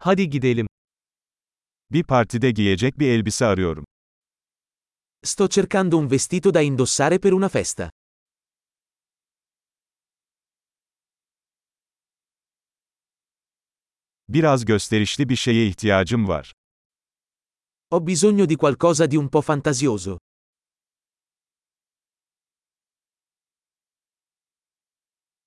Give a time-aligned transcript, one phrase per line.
[0.00, 0.66] Hadi gidelim.
[1.90, 3.84] Bir partide giyecek bir elbise arıyorum.
[5.24, 7.90] Sto cercando un vestito da indossare per una festa.
[14.28, 16.52] Biraz gösterişli bir şeye ihtiyacım var.
[17.90, 20.18] Ho bisogno di qualcosa di un po' fantasioso.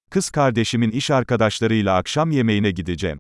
[0.10, 3.20] Kız kardeşimin iş arkadaşlarıyla akşam yemeğine gideceğim.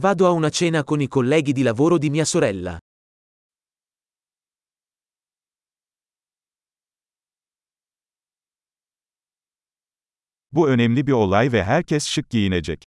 [0.00, 2.78] Vado a una cena con i colleghi di lavoro di mia sorella.
[10.52, 12.82] Bu önemli bir olay ve herkes şık giyinecek.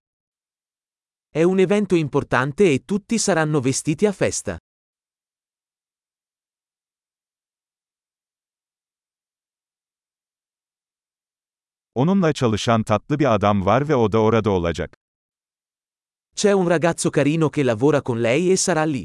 [1.33, 4.59] È un evento importante e tutti saranno vestiti a festa.
[11.95, 15.08] Onunla çalışan tatlı bir adam var ve o da orada olacak.
[16.39, 19.03] C'è un ragazzo carino che lavora con lei e sarà lì.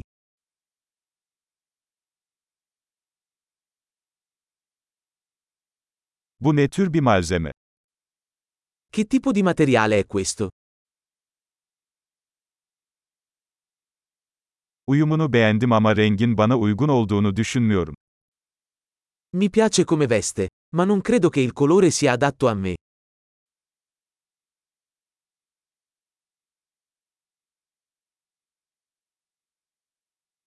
[6.37, 7.51] Bu ne tür bir malzeme?
[8.89, 10.49] Che tipo di materiale è questo?
[14.87, 17.93] Uyumunu beğendim ama rengin bana uygun olduğunu düşünmüyorum.
[19.35, 22.75] Mi piace come veste, ma non credo che il colore sia adatto a me.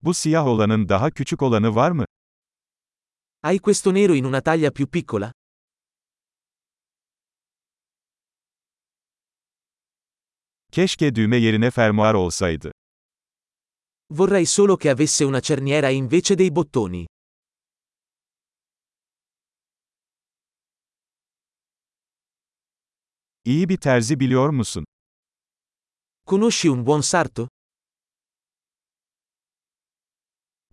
[0.02, 2.04] Bu siyah olanın daha küçük olanı var mı?
[3.42, 5.32] Hai questo nero in una taglia più piccola?
[10.72, 12.72] Keşke düğme yerine fermuar olsaydı.
[14.10, 17.06] Vorrei solo che avesse una cerniera invece dei bottoni.
[23.44, 24.84] İyi bir terzi biliyor musun?
[26.26, 27.48] Conosci un buon sarto?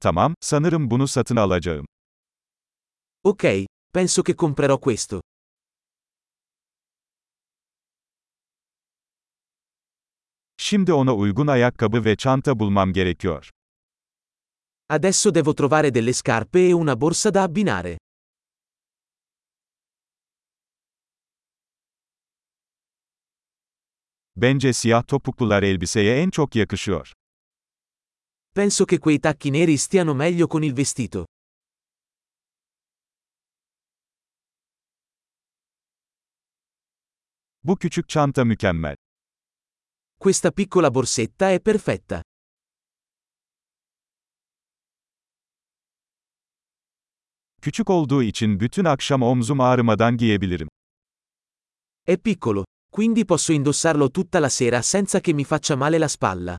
[0.06, 1.86] Tamam, sanırım bunu satın alacağım.
[3.24, 3.44] Ok,
[3.94, 5.22] penso che comprerò questo.
[10.58, 13.50] Şimdi ona uygun ayakkabı ve çanta bulmam gerekiyor.
[14.90, 17.98] Adesso devo trovare delle scarpe e una borsa da abbinare.
[24.36, 27.14] Bence siyah topuklular elbiseye en çok yakışıyor.
[28.56, 31.26] Penso che quei tacchi neri stiano meglio con il vestito.
[37.64, 38.96] Bu küçük çanta mükemmel.
[40.20, 42.22] Questa piccola borsetta è perfetta.
[47.62, 50.68] Küçük olduğu için bütün akşam omzum ağrımadan giyebilirim.
[52.08, 56.58] È piccolo, quindi posso indossarlo tutta la sera senza che mi faccia male la spalla.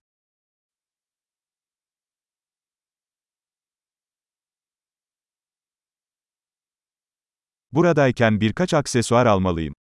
[7.77, 9.75] Buradayken birkaç aksesuar almalıyım.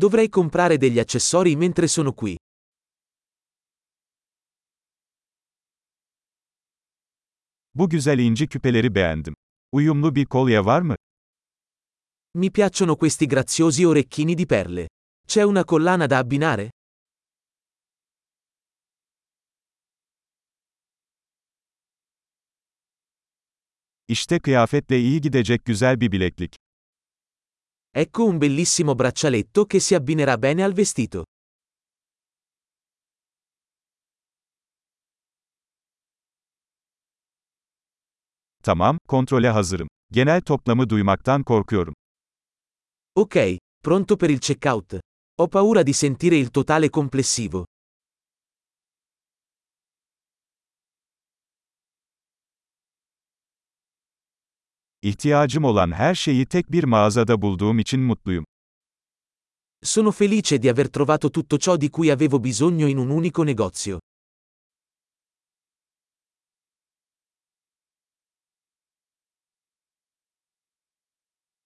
[0.00, 2.36] Dovrei comprare degli accessori mentre sono qui.
[7.74, 9.34] Bu güzel inci küpeleri beğendim.
[9.72, 10.96] Uyumlu bir kolye var mı?
[12.34, 14.88] Mi piacciono questi graziosi orecchini di perle.
[15.28, 16.70] C'è una collana da abbinare?
[24.08, 26.56] İşte kıyafetle iyi gidecek güzel bir bileklik.
[27.94, 31.24] Ecco un bellissimo braccialetto che si abbinerà bene al vestito.
[38.62, 39.88] Tamam, kontrole hazırım.
[40.10, 41.94] Genel toplamı duymaktan korkuyorum.
[43.14, 43.36] Ok,
[43.84, 44.92] pronto per il checkout.
[45.40, 47.64] Ho paura di sentire il totale complessivo.
[55.04, 58.44] İhtiyacım olan her şeyi tek bir mağazada bulduğum için mutluyum.
[59.82, 63.98] Sono felice di aver trovato tutto ciò di cui avevo bisogno in un unico negozio.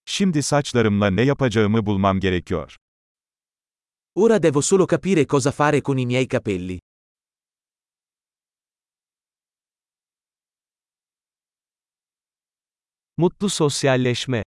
[0.05, 2.75] Şimdi saçlarımla ne yapacağımı bulmam gerekiyor.
[4.15, 6.79] Ora devo solo capire cosa fare con i miei capelli.
[13.19, 14.43] Mutlu sosyalleşme.